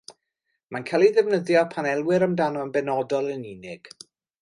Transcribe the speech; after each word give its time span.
Mae'n 0.75 0.87
cael 0.91 1.05
ei 1.05 1.11
ddefnyddio 1.17 1.63
pan 1.75 1.91
elwir 1.91 2.27
amdano 2.31 2.67
yn 2.67 2.75
benodol 2.79 3.33
yn 3.39 3.49
unig. 3.55 3.97